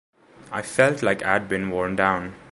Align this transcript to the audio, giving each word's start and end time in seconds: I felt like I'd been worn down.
I 0.51 0.63
felt 0.63 1.03
like 1.03 1.23
I'd 1.23 1.47
been 1.47 1.69
worn 1.69 1.95
down. 1.95 2.33